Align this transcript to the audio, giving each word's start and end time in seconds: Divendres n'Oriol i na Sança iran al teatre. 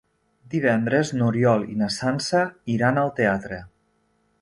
Divendres 0.53 1.11
n'Oriol 1.19 1.67
i 1.75 1.79
na 1.83 1.91
Sança 1.99 2.43
iran 2.79 3.01
al 3.05 3.15
teatre. 3.23 3.65